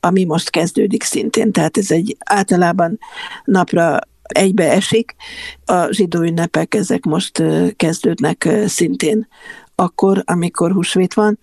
ami 0.00 0.24
most 0.24 0.50
kezdődik 0.50 1.02
szintén, 1.02 1.52
tehát 1.52 1.76
ez 1.76 1.90
egy 1.90 2.16
általában 2.24 2.98
napra 3.44 3.98
egybe 4.26 4.72
esik. 4.72 5.14
A 5.64 5.92
zsidó 5.92 6.20
ünnepek 6.20 6.74
ezek 6.74 7.04
most 7.04 7.42
kezdődnek 7.76 8.48
szintén 8.66 9.28
akkor, 9.74 10.22
amikor 10.24 10.72
húsvét 10.72 11.14
van. 11.14 11.38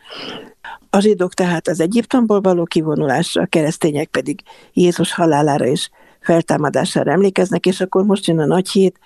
A 0.89 0.99
zsidók 0.99 1.33
tehát 1.33 1.67
az 1.67 1.79
Egyiptomból 1.79 2.41
való 2.41 2.63
kivonulásra, 2.63 3.41
a 3.41 3.45
keresztények 3.45 4.09
pedig 4.09 4.41
Jézus 4.73 5.13
halálára 5.13 5.65
és 5.65 5.89
feltámadására 6.19 7.11
emlékeznek, 7.11 7.65
és 7.65 7.81
akkor 7.81 8.05
most 8.05 8.27
jön 8.27 8.39
a 8.39 8.45
nagy 8.45 8.69
hét, 8.69 8.99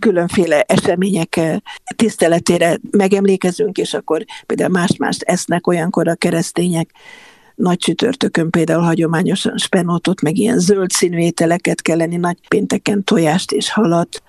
különféle 0.00 0.62
események 0.62 1.40
tiszteletére 1.96 2.78
megemlékezünk, 2.90 3.78
és 3.78 3.94
akkor 3.94 4.24
például 4.46 4.70
más-más 4.70 5.18
esznek 5.20 5.66
olyankor 5.66 6.08
a 6.08 6.14
keresztények, 6.14 6.90
nagy 7.58 7.78
csütörtökön 7.78 8.50
például 8.50 8.82
hagyományosan 8.82 9.56
spenótot, 9.56 10.20
meg 10.20 10.36
ilyen 10.36 10.58
zöld 10.58 10.90
színű 10.90 11.18
ételeket 11.18 11.82
kell 11.82 11.96
lenni, 11.96 12.16
nagy 12.16 12.48
pénteken 12.48 13.04
tojást 13.04 13.52
és 13.52 13.70
halat, 13.70 14.22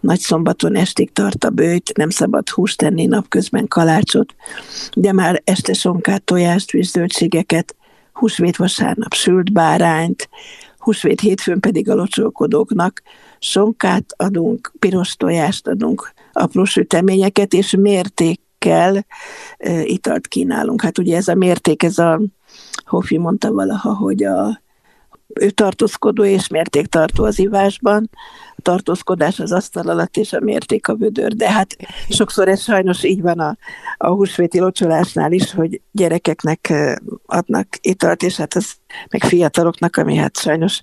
nagy 0.00 0.18
szombaton 0.18 0.76
estig 0.76 1.12
tart 1.12 1.44
a 1.44 1.50
bőjt, 1.50 1.96
nem 1.96 2.10
szabad 2.10 2.48
húst 2.48 2.78
tenni 2.78 3.06
napközben 3.06 3.68
kalácsot, 3.68 4.34
de 4.94 5.12
már 5.12 5.42
este 5.44 5.72
sonkát, 5.72 6.22
tojást, 6.22 6.70
vízzöldségeket, 6.70 7.76
húsvét 8.12 8.56
vasárnap 8.56 9.14
sült 9.14 9.52
bárányt, 9.52 10.28
húsvét 10.78 11.20
hétfőn 11.20 11.60
pedig 11.60 11.90
a 11.90 11.94
locsolkodóknak 11.94 13.02
sonkát 13.38 14.04
adunk, 14.16 14.72
piros 14.78 15.16
tojást 15.16 15.66
adunk, 15.66 16.12
apró 16.32 16.64
süteményeket, 16.64 17.52
és 17.52 17.74
mértékkel 17.78 18.44
e, 18.58 19.02
italt 19.82 20.26
kínálunk. 20.26 20.82
Hát 20.82 20.98
ugye 20.98 21.16
ez 21.16 21.28
a 21.28 21.34
mérték, 21.34 21.82
ez 21.82 21.98
a 21.98 22.20
Hofi 22.84 23.18
mondta 23.18 23.52
valaha, 23.52 23.94
hogy 23.94 24.24
a 24.24 24.64
ő 25.40 25.50
tartózkodó 25.50 26.24
és 26.24 26.48
mértéktartó 26.48 27.24
az 27.24 27.38
ivásban, 27.38 28.10
a 28.56 28.62
tartózkodás 28.62 29.40
az 29.40 29.52
asztal 29.52 29.88
alatt 29.88 30.16
és 30.16 30.32
a 30.32 30.40
mérték 30.40 30.88
a 30.88 30.96
vödör. 30.96 31.34
De 31.34 31.52
hát 31.52 31.76
sokszor 32.08 32.48
ez 32.48 32.62
sajnos 32.62 33.04
így 33.04 33.22
van 33.22 33.38
a, 33.38 33.56
a 33.96 34.08
húsvéti 34.08 34.58
locsolásnál 34.58 35.32
is, 35.32 35.52
hogy 35.52 35.80
gyerekeknek 35.92 36.72
adnak 37.26 37.66
italt, 37.80 38.22
és 38.22 38.36
hát 38.36 38.54
az 38.54 38.74
meg 39.10 39.24
fiataloknak, 39.24 39.96
ami 39.96 40.16
hát 40.16 40.38
sajnos 40.38 40.82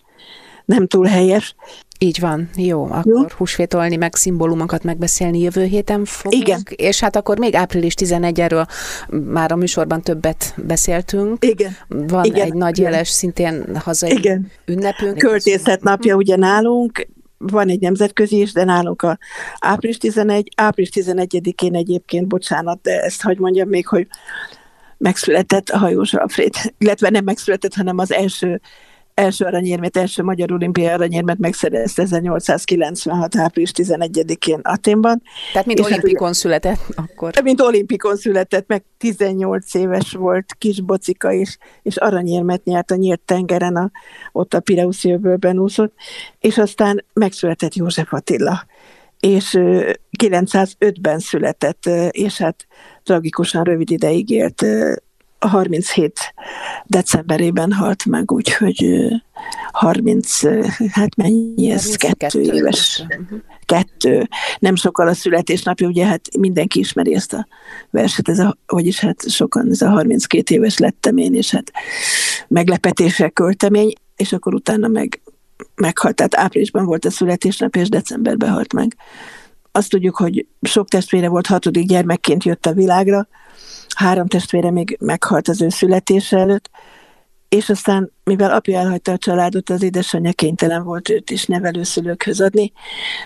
nem 0.65 0.87
túl 0.87 1.05
helyes. 1.05 1.55
Így 1.99 2.19
van, 2.19 2.49
jó, 2.55 2.83
akkor 2.83 3.05
jó? 3.05 3.25
húsvétolni, 3.37 3.95
meg 3.95 4.15
szimbólumokat 4.15 4.83
megbeszélni 4.83 5.39
jövő 5.39 5.63
héten 5.63 6.05
fogunk. 6.05 6.41
Igen. 6.41 6.63
És 6.75 6.99
hát 6.99 7.15
akkor 7.15 7.39
még 7.39 7.55
április 7.55 7.93
11-ről 7.97 8.67
már 9.09 9.51
a 9.51 9.55
műsorban 9.55 10.01
többet 10.01 10.53
beszéltünk. 10.57 11.45
Igen. 11.45 11.77
Van 11.87 12.23
Igen. 12.23 12.45
egy 12.45 12.53
nagy 12.53 12.77
jeles, 12.77 13.09
szintén 13.09 13.75
hazai 13.75 14.11
Igen. 14.11 14.51
ünnepünk. 14.65 15.17
Költészet 15.17 15.81
napja 15.81 16.15
ugye 16.15 16.35
nálunk, 16.35 17.07
van 17.37 17.69
egy 17.69 17.79
nemzetközi 17.79 18.41
is, 18.41 18.51
de 18.51 18.63
nálunk 18.63 19.01
a 19.01 19.17
április 19.59 19.97
11, 19.97 20.49
április 20.55 20.89
11-én 20.93 21.75
egyébként, 21.75 22.27
bocsánat, 22.27 22.81
de 22.81 23.01
ezt 23.01 23.21
hogy 23.21 23.39
mondjam 23.39 23.69
még, 23.69 23.87
hogy 23.87 24.07
megszületett 24.97 25.69
a 25.69 25.77
hajós 25.77 26.13
Alfred, 26.13 26.53
illetve 26.77 27.09
nem 27.09 27.23
megszületett, 27.23 27.73
hanem 27.73 27.97
az 27.97 28.11
első 28.11 28.61
első 29.13 29.45
aranyérmet, 29.45 29.97
első 29.97 30.23
magyar 30.23 30.51
olimpiai 30.51 30.87
aranyérmet 30.87 31.37
megszerezte 31.37 32.01
1896. 32.01 33.35
április 33.35 33.71
11-én 33.75 34.59
Aténban. 34.63 35.21
Tehát 35.51 35.67
mint 35.67 35.79
és 35.79 35.85
hát 35.85 35.93
olimpikon 35.93 36.27
hát, 36.27 36.35
született 36.35 36.79
akkor. 36.95 37.31
Mint 37.43 37.61
olimpikon 37.61 38.15
született, 38.15 38.67
meg 38.67 38.83
18 38.97 39.73
éves 39.73 40.11
volt, 40.11 40.45
kis 40.57 40.81
bocika 40.81 41.31
is, 41.31 41.57
és 41.81 41.95
aranyérmet 41.97 42.63
nyert 42.63 42.91
a 42.91 42.95
nyílt 42.95 43.21
tengeren, 43.25 43.75
a, 43.75 43.91
ott 44.31 44.53
a 44.53 44.59
Pireuszi 44.59 45.11
öbölben 45.11 45.59
úszott, 45.59 45.93
és 46.39 46.57
aztán 46.57 47.05
megszületett 47.13 47.75
József 47.75 48.13
Attila 48.13 48.65
és 49.19 49.57
905-ben 50.23 51.19
született, 51.19 51.85
és 52.09 52.37
hát 52.37 52.67
tragikusan 53.03 53.63
rövid 53.63 53.91
ideig 53.91 54.29
élt 54.29 54.65
37 55.47 56.33
decemberében 56.85 57.71
halt 57.71 58.05
meg, 58.05 58.31
úgyhogy 58.31 59.07
30, 59.71 60.41
hát 60.91 61.15
mennyi 61.15 61.71
ez, 61.71 61.95
kettő 61.95 62.41
éves. 62.41 63.03
Uh-huh. 63.07 63.39
Kettő. 63.65 64.27
Nem 64.59 64.75
sokkal 64.75 65.07
a 65.07 65.13
születésnapja, 65.13 65.87
ugye 65.87 66.05
hát 66.05 66.21
mindenki 66.39 66.79
ismeri 66.79 67.15
ezt 67.15 67.33
a 67.33 67.47
verset, 67.89 68.29
ez 68.29 68.39
a, 68.39 68.57
vagyis 68.65 68.99
hát 68.99 69.29
sokan, 69.29 69.69
ez 69.69 69.81
a 69.81 69.89
32 69.89 70.55
éves 70.55 70.77
lettem 70.77 71.17
én, 71.17 71.35
és 71.35 71.51
hát 71.51 71.71
meglepetésre 72.47 73.29
költemény, 73.29 73.93
és 74.15 74.33
akkor 74.33 74.53
utána 74.53 74.87
meg 74.87 75.21
meghalt, 75.75 76.15
tehát 76.15 76.35
áprilisban 76.35 76.85
volt 76.85 77.05
a 77.05 77.11
születésnap, 77.11 77.75
és 77.75 77.89
decemberben 77.89 78.49
halt 78.49 78.73
meg. 78.73 78.95
Azt 79.71 79.89
tudjuk, 79.89 80.15
hogy 80.15 80.45
sok 80.61 80.87
testvére 80.87 81.27
volt, 81.27 81.47
hatodik 81.47 81.87
gyermekként 81.87 82.43
jött 82.43 82.65
a 82.65 82.73
világra, 82.73 83.27
három 83.95 84.27
testvére 84.27 84.71
még 84.71 84.97
meghalt 84.99 85.47
az 85.47 85.61
ő 85.61 85.69
születése 85.69 86.37
előtt, 86.37 86.69
és 87.49 87.69
aztán, 87.69 88.11
mivel 88.23 88.51
apja 88.51 88.79
elhagyta 88.79 89.11
a 89.11 89.17
családot, 89.17 89.69
az 89.69 89.83
édesanyja 89.83 90.31
kénytelen 90.31 90.83
volt 90.83 91.09
őt 91.09 91.29
is 91.29 91.45
nevelőszülőkhöz 91.45 92.41
adni. 92.41 92.71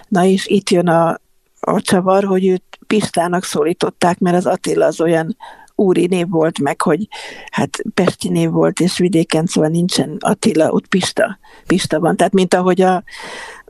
Na 0.07 0.23
és 0.23 0.47
itt 0.47 0.69
jön 0.69 0.87
a, 0.87 1.19
a 1.59 1.81
csavar, 1.81 2.23
hogy 2.23 2.47
őt 2.47 2.63
Pistának 2.87 3.43
szólították, 3.43 4.19
mert 4.19 4.35
az 4.35 4.45
Attila 4.45 4.85
az 4.85 5.01
olyan 5.01 5.37
úri 5.75 6.05
név 6.05 6.29
volt 6.29 6.59
meg, 6.59 6.81
hogy 6.81 7.07
hát 7.51 7.69
Pesti 7.93 8.29
név 8.29 8.49
volt, 8.49 8.79
és 8.79 8.97
vidéken 8.97 9.45
szóval 9.45 9.69
nincsen 9.69 10.17
Attila, 10.19 10.71
ott 10.71 10.87
Pista, 10.87 11.39
Pista 11.67 11.99
van. 11.99 12.15
Tehát 12.15 12.33
mint 12.33 12.53
ahogy 12.53 12.81
a, 12.81 13.03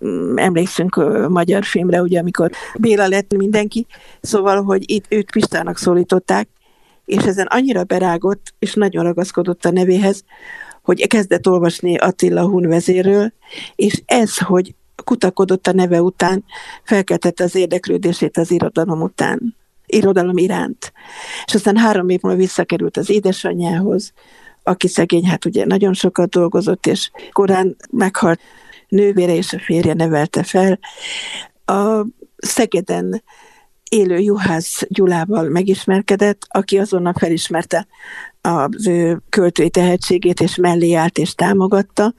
mm, 0.05 0.37
emlékszünk 0.37 0.95
a 0.95 1.29
magyar 1.29 1.63
filmre, 1.63 2.01
ugye, 2.01 2.19
amikor 2.19 2.51
Béla 2.79 3.07
lett 3.07 3.35
mindenki, 3.35 3.85
szóval, 4.21 4.63
hogy 4.63 4.91
itt 4.91 5.05
őt 5.09 5.31
Pistának 5.31 5.77
szólították, 5.77 6.47
és 7.07 7.23
ezen 7.23 7.45
annyira 7.45 7.83
berágott, 7.83 8.53
és 8.59 8.73
nagyon 8.73 9.03
ragaszkodott 9.03 9.65
a 9.65 9.71
nevéhez, 9.71 10.23
hogy 10.81 11.07
kezdett 11.07 11.47
olvasni 11.47 11.97
Attila 11.97 12.47
Hun 12.47 12.67
vezéről, 12.67 13.33
és 13.75 14.01
ez, 14.05 14.37
hogy 14.37 14.75
kutakodott 15.03 15.67
a 15.67 15.71
neve 15.71 16.01
után, 16.01 16.43
felkeltette 16.83 17.43
az 17.43 17.55
érdeklődését 17.55 18.37
az 18.37 18.51
irodalom 18.51 19.01
után, 19.01 19.55
irodalom 19.85 20.37
iránt. 20.37 20.93
És 21.45 21.53
aztán 21.53 21.77
három 21.77 22.09
év 22.09 22.19
múlva 22.21 22.37
visszakerült 22.37 22.97
az 22.97 23.09
édesanyjához, 23.09 24.13
aki 24.63 24.87
szegény, 24.87 25.25
hát 25.25 25.45
ugye 25.45 25.65
nagyon 25.65 25.93
sokat 25.93 26.29
dolgozott, 26.29 26.85
és 26.85 27.11
korán 27.31 27.75
meghalt 27.91 28.39
nővére 28.87 29.35
és 29.35 29.53
a 29.53 29.59
férje 29.59 29.93
nevelte 29.93 30.43
fel. 30.43 30.79
A 31.65 32.05
Szegeden 32.37 33.23
élő 33.89 34.17
Juhász 34.17 34.83
Gyulával 34.89 35.49
megismerkedett, 35.49 36.45
aki 36.47 36.77
azonnal 36.77 37.13
felismerte 37.13 37.87
az 38.41 38.87
ő 38.87 39.21
költői 39.29 39.69
tehetségét, 39.69 40.39
és 40.41 40.55
mellé 40.55 40.93
állt 40.93 41.17
és 41.17 41.35
támogatta, 41.35 42.13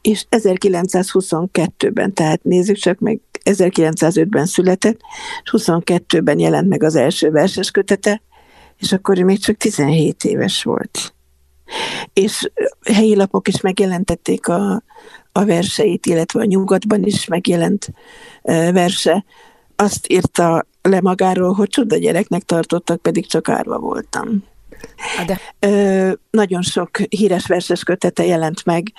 és 0.00 0.26
1922-ben, 0.30 2.14
tehát 2.14 2.42
nézzük 2.42 2.76
csak 2.76 2.98
meg, 2.98 3.20
1905-ben 3.44 4.46
született, 4.46 5.00
és 5.42 5.50
22-ben 5.56 6.38
jelent 6.38 6.68
meg 6.68 6.82
az 6.82 6.94
első 6.94 7.30
verses 7.30 7.70
kötete, 7.70 8.22
és 8.78 8.92
akkor 8.92 9.18
ő 9.18 9.24
még 9.24 9.38
csak 9.38 9.56
17 9.56 10.24
éves 10.24 10.62
volt. 10.62 11.14
És 12.12 12.50
helyi 12.92 13.16
lapok 13.16 13.48
is 13.48 13.60
megjelentették 13.60 14.48
a, 14.48 14.82
a 15.32 15.44
verseit, 15.44 16.06
illetve 16.06 16.40
a 16.40 16.44
nyugatban 16.44 17.04
is 17.04 17.26
megjelent 17.26 17.92
verse. 18.72 19.24
Azt 19.80 20.12
írta 20.12 20.66
le 20.82 21.00
magáról, 21.00 21.52
hogy 21.52 21.68
csuda 21.68 21.96
gyereknek 21.96 22.42
tartottak, 22.42 23.02
pedig 23.02 23.26
csak 23.26 23.48
árva 23.48 23.78
voltam. 23.78 24.44
De. 25.26 25.40
Ö, 25.58 26.12
nagyon 26.30 26.62
sok 26.62 26.96
híres 26.96 27.46
verses 27.46 27.82
kötete 27.82 28.24
jelent 28.24 28.64
meg, 28.64 28.92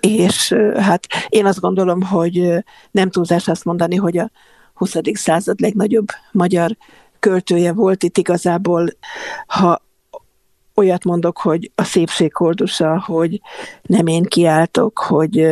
és 0.00 0.52
hát 0.76 1.06
én 1.28 1.46
azt 1.46 1.60
gondolom, 1.60 2.02
hogy 2.02 2.64
nem 2.90 3.10
túlzás 3.10 3.48
azt 3.48 3.64
mondani, 3.64 3.96
hogy 3.96 4.18
a 4.18 4.30
20. 4.74 4.96
század 5.12 5.60
legnagyobb 5.60 6.06
magyar 6.32 6.76
költője 7.18 7.72
volt 7.72 8.02
itt 8.02 8.18
igazából, 8.18 8.88
ha 9.46 9.82
olyat 10.74 11.04
mondok, 11.04 11.38
hogy 11.38 11.70
a 11.74 11.84
szépség 11.84 12.32
koldusa, 12.32 13.02
hogy 13.06 13.40
nem 13.82 14.06
én 14.06 14.22
kiáltok, 14.22 14.98
hogy 14.98 15.48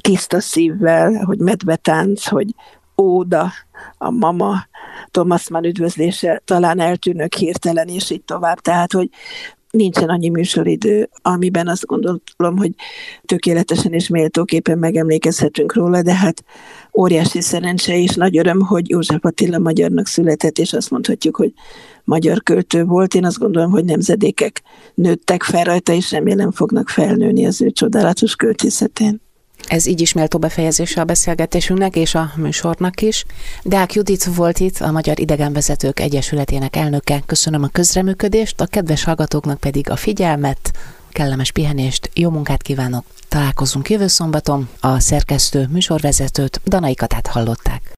tiszta 0.00 0.40
szívvel, 0.40 1.24
hogy 1.24 1.38
medvetánc, 1.38 2.26
hogy 2.26 2.54
óda, 2.96 3.52
a 3.98 4.10
mama, 4.10 4.66
Thomas 5.10 5.48
Mann 5.48 5.64
üdvözlése 5.64 6.42
talán 6.44 6.80
eltűnök 6.80 7.34
hirtelen, 7.34 7.88
és 7.88 8.10
így 8.10 8.22
tovább. 8.22 8.58
Tehát, 8.60 8.92
hogy 8.92 9.08
nincsen 9.74 10.08
annyi 10.08 10.28
műsoridő, 10.28 11.08
amiben 11.22 11.68
azt 11.68 11.86
gondolom, 11.86 12.56
hogy 12.56 12.70
tökéletesen 13.26 13.92
és 13.92 14.08
méltóképpen 14.08 14.78
megemlékezhetünk 14.78 15.74
róla, 15.74 16.02
de 16.02 16.14
hát 16.14 16.44
óriási 16.98 17.40
szerencse 17.40 17.98
és 17.98 18.14
nagy 18.14 18.38
öröm, 18.38 18.60
hogy 18.60 18.90
József 18.90 19.24
Attila 19.24 19.58
magyarnak 19.58 20.06
született, 20.06 20.58
és 20.58 20.72
azt 20.72 20.90
mondhatjuk, 20.90 21.36
hogy 21.36 21.52
magyar 22.04 22.42
költő 22.42 22.84
volt. 22.84 23.14
Én 23.14 23.24
azt 23.24 23.38
gondolom, 23.38 23.70
hogy 23.70 23.84
nemzedékek 23.84 24.62
nőttek 24.94 25.42
fel 25.42 25.64
rajta, 25.64 25.92
és 25.92 26.10
remélem 26.10 26.50
fognak 26.50 26.88
felnőni 26.88 27.46
az 27.46 27.62
ő 27.62 27.70
csodálatos 27.70 28.36
költészetén. 28.36 29.20
Ez 29.66 29.86
így 29.86 30.00
is 30.00 30.12
méltó 30.12 30.38
befejezése 30.38 31.00
a 31.00 31.04
beszélgetésünknek 31.04 31.96
és 31.96 32.14
a 32.14 32.32
műsornak 32.36 33.00
is. 33.00 33.24
Deák 33.62 33.92
Judit 33.92 34.24
volt 34.24 34.58
itt, 34.58 34.80
a 34.80 34.90
Magyar 34.90 35.20
Idegenvezetők 35.20 36.00
Egyesületének 36.00 36.76
elnöke. 36.76 37.22
Köszönöm 37.26 37.62
a 37.62 37.68
közreműködést, 37.68 38.60
a 38.60 38.66
kedves 38.66 39.04
hallgatóknak 39.04 39.60
pedig 39.60 39.90
a 39.90 39.96
figyelmet, 39.96 40.70
kellemes 41.10 41.52
pihenést, 41.52 42.10
jó 42.14 42.30
munkát 42.30 42.62
kívánok. 42.62 43.04
Találkozunk 43.28 43.90
jövő 43.90 44.06
szombaton. 44.06 44.68
A 44.80 45.00
szerkesztő 45.00 45.68
műsorvezetőt 45.70 46.60
Danai 46.64 46.94
Katát 46.94 47.26
hallották. 47.26 47.90